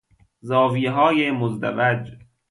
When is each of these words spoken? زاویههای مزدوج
زاویههای 0.41 1.31
مزدوج 1.31 2.17